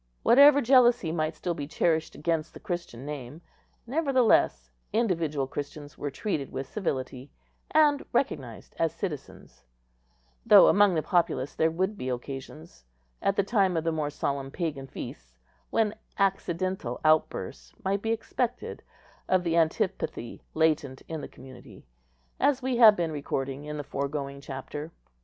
Whatever 0.23 0.61
jealousy 0.61 1.11
might 1.11 1.33
be 1.33 1.37
still 1.37 1.55
cherished 1.55 2.15
against 2.15 2.55
the 2.55 2.59
Christian 2.59 3.05
name, 3.05 3.41
nevertheless, 3.85 4.71
individual 4.91 5.45
Christians 5.45 5.95
were 5.95 6.09
treated 6.09 6.51
with 6.51 6.67
civility, 6.67 7.29
and 7.69 8.03
recognised 8.11 8.73
as 8.79 8.95
citizens; 8.95 9.63
though 10.43 10.67
among 10.69 10.95
the 10.95 11.03
populace 11.03 11.53
there 11.53 11.69
would 11.69 11.99
be 11.99 12.09
occasions, 12.09 12.83
at 13.21 13.35
the 13.35 13.43
time 13.43 13.77
of 13.77 13.83
the 13.83 13.91
more 13.91 14.09
solemn 14.09 14.49
pagan 14.49 14.87
feasts, 14.87 15.37
when 15.69 15.93
accidental 16.17 16.99
outbursts 17.05 17.71
might 17.85 18.01
be 18.01 18.09
expected 18.11 18.81
of 19.29 19.43
the 19.43 19.55
antipathy 19.55 20.41
latent 20.55 21.03
in 21.07 21.21
the 21.21 21.27
community, 21.27 21.85
as 22.39 22.63
we 22.63 22.77
have 22.77 22.95
been 22.95 23.11
recording 23.11 23.65
in 23.65 23.77
the 23.77 23.83
foregoing 23.83 24.41
chapter. 24.41 24.91